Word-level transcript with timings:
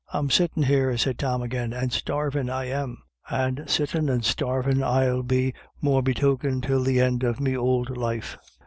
"I'm 0.11 0.31
sittin' 0.31 0.63
here," 0.63 0.97
said 0.97 1.19
Tom 1.19 1.43
again," 1.43 1.73
and 1.73 1.93
starvin' 1.93 2.49
I 2.49 2.65
am; 2.69 3.03
and 3.29 3.65
sittin' 3.67 4.09
and 4.09 4.25
starvin' 4.25 4.81
I'll 4.81 5.21
be 5.21 5.53
morebetoken 5.79 6.61
till 6.63 6.81
the 6.83 6.99
end 6.99 7.21
of 7.21 7.39
me 7.39 7.53
ould 7.55 7.95
life. 7.95 8.35